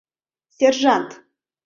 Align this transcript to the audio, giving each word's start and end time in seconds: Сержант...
Сержант... 0.55 1.09